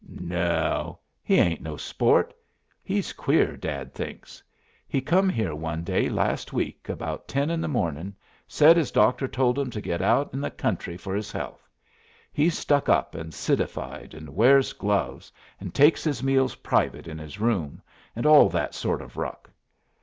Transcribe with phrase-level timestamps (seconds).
[0.17, 2.33] "No oh, he ain't no sport.
[2.83, 4.41] He's queer, Dad thinks.
[4.87, 8.15] He come here one day last week about ten in the morning,
[8.47, 11.69] said his doctor told him to go out 'en the country for his health.
[12.33, 17.39] He's stuck up and citified, and wears gloves, and takes his meals private in his
[17.39, 17.79] room,
[18.15, 19.51] and all that sort of ruck.